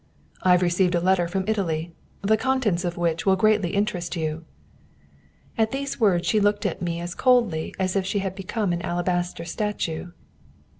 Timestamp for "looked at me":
6.39-6.99